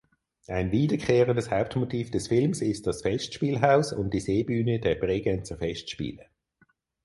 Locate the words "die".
4.15-4.19